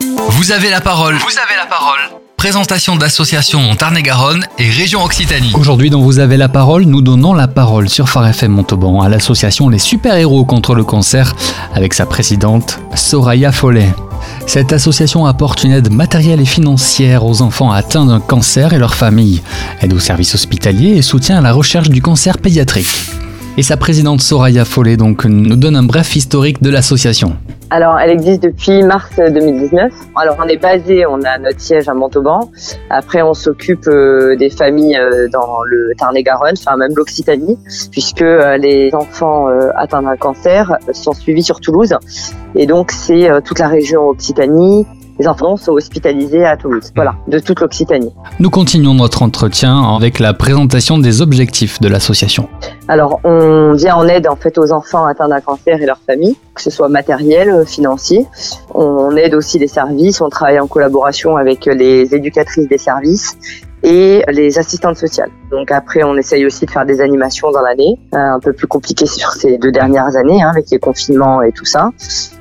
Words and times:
Vous 0.00 0.52
avez 0.52 0.70
la 0.70 0.80
parole. 0.80 1.16
Vous 1.16 1.38
avez 1.38 1.56
la 1.56 1.66
parole. 1.66 1.98
Présentation 2.38 2.96
d'associations 2.96 3.74
Tarn-et-Garonne 3.76 4.46
et 4.58 4.70
région 4.70 5.04
Occitanie. 5.04 5.52
Aujourd'hui, 5.54 5.90
dans 5.90 6.00
Vous 6.00 6.18
avez 6.18 6.38
la 6.38 6.48
parole, 6.48 6.84
nous 6.84 7.02
donnons 7.02 7.34
la 7.34 7.48
parole 7.48 7.90
sur 7.90 8.08
Phare 8.08 8.28
FM 8.28 8.50
Montauban 8.50 9.02
à 9.02 9.10
l'association 9.10 9.68
Les 9.68 9.78
Super-Héros 9.78 10.46
contre 10.46 10.74
le 10.74 10.84
cancer 10.84 11.36
avec 11.74 11.92
sa 11.92 12.06
présidente 12.06 12.80
Soraya 12.94 13.52
Follet. 13.52 13.92
Cette 14.46 14.72
association 14.72 15.26
apporte 15.26 15.64
une 15.64 15.72
aide 15.72 15.92
matérielle 15.92 16.40
et 16.40 16.46
financière 16.46 17.26
aux 17.26 17.42
enfants 17.42 17.70
atteints 17.70 18.06
d'un 18.06 18.20
cancer 18.20 18.72
et 18.72 18.78
leurs 18.78 18.94
familles, 18.94 19.42
aide 19.82 19.92
aux 19.92 20.00
services 20.00 20.34
hospitaliers 20.34 20.96
et 20.96 21.02
soutien 21.02 21.38
à 21.38 21.42
la 21.42 21.52
recherche 21.52 21.90
du 21.90 22.00
cancer 22.00 22.38
pédiatrique. 22.38 23.19
Et 23.56 23.62
sa 23.62 23.76
présidente 23.76 24.20
Soraya 24.20 24.64
Follet 24.64 24.96
donc 24.96 25.24
nous 25.24 25.56
donne 25.56 25.76
un 25.76 25.82
bref 25.82 26.14
historique 26.14 26.62
de 26.62 26.70
l'association. 26.70 27.36
Alors, 27.72 27.98
elle 28.00 28.10
existe 28.10 28.42
depuis 28.42 28.82
mars 28.82 29.10
2019. 29.16 29.92
Alors, 30.16 30.36
on 30.40 30.48
est 30.48 30.56
basé, 30.56 31.06
on 31.06 31.22
a 31.22 31.38
notre 31.38 31.60
siège 31.60 31.88
à 31.88 31.94
Montauban. 31.94 32.50
Après, 32.90 33.22
on 33.22 33.34
s'occupe 33.34 33.86
euh, 33.86 34.36
des 34.36 34.50
familles 34.50 34.96
euh, 34.96 35.28
dans 35.32 35.62
le 35.64 35.92
Tarn-et-Garonne, 35.96 36.54
enfin 36.58 36.76
même 36.76 36.92
l'Occitanie, 36.96 37.58
puisque 37.92 38.22
euh, 38.22 38.56
les 38.56 38.92
enfants 38.92 39.46
atteints 39.76 40.02
d'un 40.02 40.16
cancer 40.16 40.76
sont 40.92 41.12
suivis 41.12 41.44
sur 41.44 41.60
Toulouse. 41.60 41.94
Et 42.56 42.66
donc, 42.66 42.90
c'est 42.90 43.28
toute 43.44 43.60
la 43.60 43.68
région 43.68 44.08
Occitanie, 44.08 44.84
les 45.20 45.28
enfants 45.28 45.56
sont 45.58 45.72
hospitalisés 45.72 46.46
à 46.46 46.56
Toulouse. 46.56 46.92
Voilà, 46.94 47.14
de 47.28 47.38
toute 47.38 47.60
l'Occitanie. 47.60 48.10
Nous 48.38 48.48
continuons 48.48 48.94
notre 48.94 49.22
entretien 49.22 49.82
avec 49.94 50.18
la 50.18 50.32
présentation 50.32 50.98
des 50.98 51.20
objectifs 51.20 51.78
de 51.80 51.88
l'association. 51.88 52.48
Alors, 52.88 53.20
on 53.24 53.72
vient 53.74 53.96
en 53.96 54.08
aide 54.08 54.26
en 54.26 54.36
fait 54.36 54.58
aux 54.58 54.72
enfants 54.72 55.06
atteints 55.06 55.28
d'un 55.28 55.40
cancer 55.40 55.80
et 55.80 55.86
leurs 55.86 56.00
familles, 56.00 56.36
que 56.54 56.62
ce 56.62 56.70
soit 56.70 56.88
matériel, 56.88 57.50
euh, 57.50 57.64
financier. 57.64 58.26
On 58.74 59.14
aide 59.16 59.34
aussi 59.34 59.58
les 59.58 59.68
services, 59.68 60.20
on 60.20 60.28
travaille 60.28 60.58
en 60.58 60.66
collaboration 60.66 61.36
avec 61.36 61.66
les 61.66 62.14
éducatrices 62.14 62.68
des 62.68 62.78
services 62.78 63.36
et 63.82 64.22
les 64.28 64.58
assistantes 64.58 64.96
sociales. 64.96 65.30
Donc 65.50 65.72
après, 65.72 66.02
on 66.04 66.16
essaye 66.16 66.44
aussi 66.44 66.66
de 66.66 66.70
faire 66.70 66.84
des 66.84 67.00
animations 67.00 67.50
dans 67.50 67.62
l'année, 67.62 67.98
euh, 68.14 68.18
un 68.18 68.40
peu 68.40 68.52
plus 68.52 68.66
compliqué 68.66 69.06
sur 69.06 69.32
ces 69.32 69.58
deux 69.58 69.72
dernières 69.72 70.16
années, 70.16 70.42
hein, 70.42 70.50
avec 70.50 70.70
les 70.70 70.78
confinements 70.78 71.42
et 71.42 71.52
tout 71.52 71.64
ça. 71.64 71.90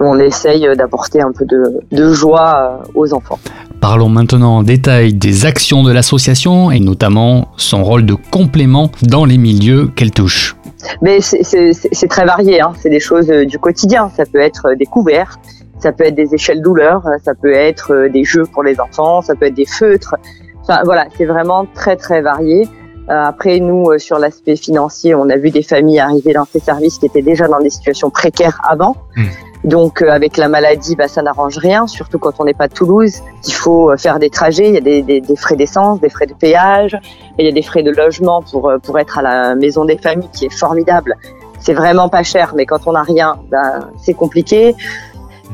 On 0.00 0.18
essaye 0.18 0.68
d'apporter 0.76 1.20
un 1.20 1.32
peu 1.32 1.46
de, 1.46 2.12
joie 2.12 2.82
euh, 2.84 2.90
aux 2.94 3.14
enfants. 3.14 3.38
Parlons 3.80 4.08
maintenant 4.08 4.58
en 4.58 4.62
détail 4.62 5.14
des 5.14 5.46
actions 5.46 5.82
de 5.82 5.92
l'association 5.92 6.70
et 6.70 6.80
notamment 6.80 7.48
son 7.56 7.82
rôle 7.82 8.04
de 8.04 8.14
complément 8.30 8.90
dans 9.02 9.24
les 9.24 9.38
milieux 9.38 9.88
qu'elle 9.96 10.12
touche. 10.12 10.56
Mais 11.00 11.20
c'est 11.20 12.08
très 12.08 12.24
varié, 12.24 12.60
hein. 12.60 12.72
c'est 12.76 12.90
des 12.90 13.00
choses 13.00 13.30
euh, 13.30 13.46
du 13.46 13.58
quotidien. 13.58 14.10
Ça 14.16 14.24
peut 14.26 14.40
être 14.40 14.74
des 14.76 14.86
couverts, 14.86 15.38
ça 15.78 15.92
peut 15.92 16.04
être 16.04 16.14
des 16.14 16.34
échelles 16.34 16.60
douleurs, 16.60 17.02
ça 17.24 17.34
peut 17.34 17.52
être 17.52 18.08
des 18.12 18.24
jeux 18.24 18.44
pour 18.44 18.62
les 18.62 18.78
enfants, 18.80 19.22
ça 19.22 19.34
peut 19.34 19.46
être 19.46 19.54
des 19.54 19.66
feutres, 19.66 20.16
Enfin, 20.62 20.80
voilà, 20.84 21.06
c'est 21.16 21.24
vraiment 21.24 21.66
très 21.74 21.96
très 21.96 22.22
varié. 22.22 22.68
Euh, 23.10 23.24
après, 23.24 23.58
nous, 23.58 23.90
euh, 23.90 23.98
sur 23.98 24.18
l'aspect 24.18 24.54
financier, 24.54 25.14
on 25.14 25.28
a 25.28 25.36
vu 25.36 25.50
des 25.50 25.64
familles 25.64 25.98
arriver 25.98 26.34
dans 26.34 26.44
ces 26.44 26.60
services 26.60 26.98
qui 26.98 27.06
étaient 27.06 27.22
déjà 27.22 27.48
dans 27.48 27.58
des 27.58 27.70
situations 27.70 28.10
précaires 28.10 28.60
avant. 28.68 28.96
Hmm. 29.16 29.24
Donc, 29.64 30.02
euh, 30.02 30.08
avec 30.08 30.36
la 30.36 30.48
maladie, 30.48 30.94
bah, 30.94 31.08
ça 31.08 31.20
n'arrange 31.20 31.58
rien, 31.58 31.88
surtout 31.88 32.20
quand 32.20 32.34
on 32.38 32.44
n'est 32.44 32.54
pas 32.54 32.68
de 32.68 32.74
Toulouse. 32.74 33.14
Il 33.44 33.52
faut 33.52 33.96
faire 33.96 34.20
des 34.20 34.30
trajets, 34.30 34.68
il 34.68 34.74
y 34.74 34.78
a 34.78 34.80
des, 34.80 35.02
des, 35.02 35.20
des 35.20 35.36
frais 35.36 35.56
d'essence, 35.56 36.00
des 36.00 36.10
frais 36.10 36.26
de 36.26 36.34
péage, 36.34 36.94
et 37.38 37.42
il 37.42 37.46
y 37.46 37.48
a 37.48 37.52
des 37.52 37.62
frais 37.62 37.82
de 37.82 37.90
logement 37.90 38.42
pour, 38.42 38.72
pour 38.84 38.98
être 39.00 39.18
à 39.18 39.22
la 39.22 39.56
maison 39.56 39.84
des 39.84 39.98
familles, 39.98 40.28
qui 40.32 40.46
est 40.46 40.56
formidable. 40.56 41.16
C'est 41.58 41.74
vraiment 41.74 42.08
pas 42.08 42.22
cher, 42.22 42.54
mais 42.56 42.66
quand 42.66 42.86
on 42.86 42.92
n'a 42.92 43.02
rien, 43.02 43.36
bah, 43.50 43.90
c'est 44.00 44.14
compliqué. 44.14 44.76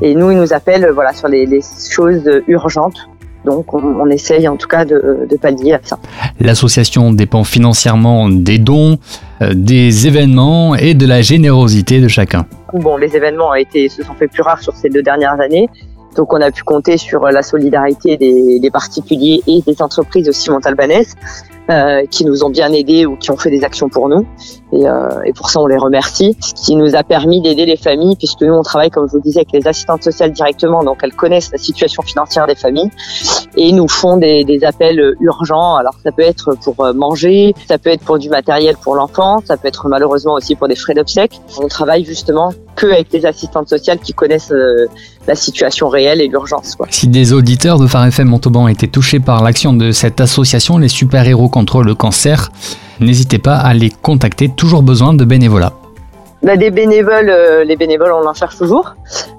Et 0.01 0.13
nous, 0.13 0.29
ils 0.31 0.37
nous 0.37 0.53
appellent 0.53 0.89
voilà, 0.91 1.13
sur 1.13 1.27
les, 1.27 1.47
les 1.47 1.61
choses 1.61 2.29
urgentes 2.47 3.09
donc 3.45 3.73
on, 3.73 4.09
essaye 4.09 4.47
en 4.47 4.57
tout 4.57 4.67
cas 4.67 4.85
de, 4.85 5.27
pallier 5.41 5.73
à 5.73 5.79
ça. 5.83 5.97
L'association 6.39 7.11
dépend 7.13 7.43
financièrement 7.43 8.29
des 8.29 8.57
dons, 8.57 8.97
euh, 9.41 9.53
des 9.53 10.07
événements 10.07 10.75
et 10.75 10.93
de 10.93 11.05
la 11.05 11.21
générosité 11.21 12.01
de 12.01 12.07
chacun. 12.07 12.45
Bon, 12.73 12.97
les 12.97 13.15
événements 13.15 13.49
ont 13.49 13.55
été, 13.55 13.89
se 13.89 14.03
sont 14.03 14.13
fait 14.13 14.27
plus 14.27 14.41
rares 14.41 14.61
sur 14.61 14.75
ces 14.75 14.89
deux 14.89 15.01
dernières 15.01 15.39
années. 15.39 15.67
Donc 16.15 16.33
on 16.33 16.41
a 16.41 16.51
pu 16.51 16.63
compter 16.63 16.97
sur 16.97 17.21
la 17.21 17.41
solidarité 17.41 18.17
des, 18.17 18.59
des 18.59 18.71
particuliers 18.71 19.41
et 19.47 19.61
des 19.61 19.81
entreprises 19.81 20.27
aussi 20.29 20.49
montalbanaises. 20.49 21.15
Euh, 21.69 22.07
qui 22.09 22.25
nous 22.25 22.43
ont 22.43 22.49
bien 22.49 22.73
aidés 22.73 23.05
ou 23.05 23.15
qui 23.15 23.29
ont 23.29 23.37
fait 23.37 23.51
des 23.51 23.63
actions 23.63 23.89
pour 23.89 24.09
nous. 24.09 24.25
Et, 24.73 24.87
euh, 24.87 25.07
et 25.23 25.33
pour 25.33 25.51
ça, 25.51 25.59
on 25.59 25.67
les 25.67 25.77
remercie. 25.77 26.35
Ce 26.39 26.55
qui 26.55 26.75
nous 26.75 26.95
a 26.95 27.03
permis 27.03 27.41
d'aider 27.41 27.67
les 27.67 27.77
familles, 27.77 28.15
puisque 28.15 28.41
nous, 28.41 28.55
on 28.55 28.63
travaille, 28.63 28.89
comme 28.89 29.07
je 29.07 29.11
vous 29.11 29.21
disais, 29.21 29.41
avec 29.41 29.51
les 29.53 29.67
assistantes 29.67 30.01
sociales 30.01 30.31
directement, 30.31 30.83
donc 30.83 30.97
elles 31.03 31.13
connaissent 31.13 31.51
la 31.51 31.59
situation 31.59 32.01
financière 32.01 32.47
des 32.47 32.55
familles 32.55 32.89
et 33.55 33.71
nous 33.71 33.87
font 33.87 34.17
des, 34.17 34.45
des 34.45 34.63
appels 34.63 35.13
urgents. 35.19 35.75
Alors 35.75 35.93
ça 36.03 36.11
peut 36.11 36.23
être 36.23 36.55
pour 36.63 36.83
euh, 36.83 36.91
manger, 36.93 37.53
ça 37.67 37.77
peut 37.77 37.91
être 37.91 38.03
pour 38.03 38.17
du 38.17 38.29
matériel 38.29 38.75
pour 38.75 38.95
l'enfant, 38.95 39.37
ça 39.45 39.55
peut 39.55 39.67
être 39.67 39.87
malheureusement 39.89 40.33
aussi 40.33 40.55
pour 40.55 40.67
des 40.67 40.75
frais 40.75 40.95
d'obsèques. 40.95 41.39
On 41.61 41.67
travaille 41.67 42.03
justement 42.03 42.51
que 42.79 42.87
avec 42.87 43.11
les 43.11 43.25
assistantes 43.25 43.67
sociales 43.67 43.99
qui 43.99 44.13
connaissent 44.13 44.51
euh, 44.51 44.87
la 45.27 45.35
situation 45.35 45.89
réelle 45.89 46.21
et 46.21 46.27
l'urgence. 46.27 46.77
Si 46.89 47.07
des 47.07 47.33
auditeurs 47.33 47.77
de 47.77 47.87
Phare 47.87 48.05
FM 48.05 48.29
Montauban 48.29 48.67
étaient 48.69 48.87
touchés 48.87 49.19
par 49.19 49.43
l'action 49.43 49.73
de 49.73 49.91
cette 49.91 50.21
association, 50.21 50.77
les 50.77 50.87
super-héros 50.87 51.49
contre 51.49 51.83
le 51.83 51.93
cancer, 51.93 52.51
n'hésitez 53.01 53.37
pas 53.37 53.57
à 53.57 53.73
les 53.73 53.89
contacter, 53.89 54.47
toujours 54.47 54.81
besoin 54.81 55.13
de 55.13 55.25
bénévolat. 55.25 55.73
Bah, 56.41 56.55
des 56.55 56.71
bénévoles, 56.71 57.29
euh, 57.29 57.65
les 57.65 57.75
bénévoles, 57.75 58.13
on 58.13 58.25
en 58.25 58.33
cherche 58.33 58.57
toujours, 58.57 58.95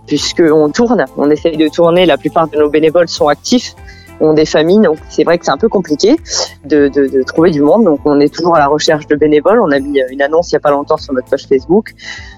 puisqu'on 0.06 0.68
tourne, 0.68 1.06
on 1.16 1.30
essaye 1.30 1.56
de 1.56 1.68
tourner, 1.68 2.04
la 2.04 2.18
plupart 2.18 2.46
de 2.48 2.58
nos 2.58 2.68
bénévoles 2.68 3.08
sont 3.08 3.28
actifs, 3.28 3.74
ont 4.20 4.34
des 4.34 4.44
familles, 4.44 4.80
donc 4.80 4.98
c'est 5.08 5.24
vrai 5.24 5.38
que 5.38 5.44
c'est 5.44 5.50
un 5.50 5.56
peu 5.56 5.68
compliqué 5.68 6.16
de, 6.64 6.88
de, 6.88 7.22
trouver 7.22 7.50
du 7.50 7.62
monde, 7.62 7.84
donc 7.84 8.00
on 8.04 8.20
est 8.20 8.32
toujours 8.32 8.56
à 8.56 8.58
la 8.58 8.66
recherche 8.66 9.06
de 9.06 9.16
bénévoles, 9.16 9.60
on 9.60 9.70
a 9.70 9.78
mis 9.78 10.00
une 10.10 10.22
annonce 10.22 10.50
il 10.50 10.54
n'y 10.54 10.58
a 10.58 10.60
pas 10.60 10.70
longtemps 10.70 10.96
sur 10.96 11.12
notre 11.12 11.28
page 11.28 11.46
Facebook, 11.46 11.94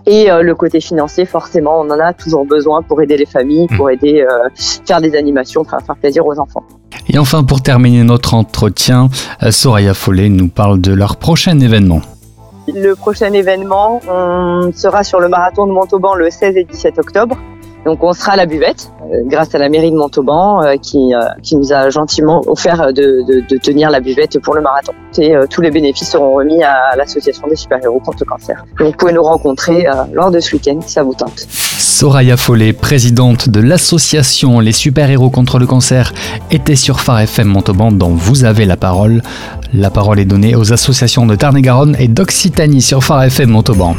et 0.07 0.31
euh, 0.31 0.43
le 0.43 0.55
côté 0.55 0.81
financier, 0.81 1.25
forcément, 1.25 1.81
on 1.81 1.91
en 1.91 2.01
a 2.01 2.13
toujours 2.13 2.45
besoin 2.45 2.83
pour 2.83 3.03
aider 3.03 3.17
les 3.17 3.27
familles, 3.27 3.67
pour 3.77 3.87
mmh. 3.87 3.93
aider, 3.93 4.27
euh, 4.29 4.49
faire 4.87 5.01
des 5.01 5.15
animations, 5.17 5.65
faire 5.65 5.97
plaisir 5.97 6.27
aux 6.27 6.39
enfants. 6.39 6.65
Et 7.09 7.19
enfin, 7.19 7.43
pour 7.43 7.63
terminer 7.63 8.05
notre 8.05 8.35
entretien, 8.35 9.09
euh, 9.43 9.51
Soraya 9.51 9.95
Follet 9.95 10.29
nous 10.29 10.49
parle 10.49 10.81
de 10.81 10.93
leur 10.93 11.17
prochain 11.17 11.59
événement. 11.59 12.01
Le 12.69 12.95
prochain 12.95 13.33
événement, 13.33 14.01
on 14.09 14.71
sera 14.73 15.03
sur 15.03 15.19
le 15.19 15.29
marathon 15.29 15.67
de 15.67 15.73
Montauban 15.73 16.15
le 16.15 16.31
16 16.31 16.57
et 16.57 16.65
17 16.65 16.99
octobre. 16.99 17.37
Donc 17.85 18.03
on 18.03 18.13
sera 18.13 18.33
à 18.33 18.37
la 18.37 18.47
buvette, 18.47 18.93
euh, 19.03 19.23
grâce 19.27 19.55
à 19.55 19.59
la 19.59 19.69
mairie 19.69 19.91
de 19.91 19.97
Montauban 19.97 20.63
euh, 20.63 20.77
qui, 20.77 21.13
qui 21.43 21.57
nous 21.57 21.73
a 21.73 21.91
gentiment 21.91 22.43
offert 22.47 22.93
de, 22.93 23.23
de, 23.27 23.57
tenir 23.59 23.91
la 23.91 24.01
buvette 24.01 24.39
pour 24.41 24.55
le 24.55 24.61
marathon. 24.61 24.93
Et 25.19 25.35
tous 25.51 25.61
les 25.61 25.71
bénéfices 25.71 26.11
seront 26.11 26.33
remis 26.35 26.63
à 26.63 26.97
l'association 26.97 27.47
des 27.47 27.57
super-héros 27.57 28.01
contre 28.01 28.19
le 28.21 28.27
cancer. 28.27 28.65
Donc 28.79 28.89
vous 28.89 28.97
pouvez 28.97 29.13
nous 29.13 29.23
rencontrer 29.23 29.87
lors 30.13 30.31
de 30.31 30.41
ce 30.41 30.57
week-end 30.57 30.81
si 30.81 30.93
ça 30.93 31.03
vous 31.03 31.15
tente. 31.15 31.47
Soraya 31.83 32.37
Follet, 32.37 32.73
présidente 32.73 33.49
de 33.49 33.61
l'association 33.61 34.61
Les 34.61 34.73
Super-Héros 34.73 35.31
contre 35.31 35.59
le 35.59 35.67
cancer, 35.67 36.13
était 36.51 36.75
sur 36.75 37.01
Phare 37.01 37.21
FM 37.21 37.49
Montauban 37.49 37.93
dont 37.93 38.11
vous 38.11 38.45
avez 38.45 38.65
la 38.65 38.77
parole. 38.77 39.23
La 39.75 39.91
parole 39.91 40.19
est 40.19 40.25
donnée 40.25 40.57
aux 40.57 40.73
associations 40.73 41.27
de 41.27 41.35
Tarn-et-Garonne 41.35 41.97
et 41.99 42.09
d'Occitanie 42.09 42.83
sur 42.83 43.05
Phare 43.05 43.25
FM 43.25 43.51
Montauban. 43.51 43.95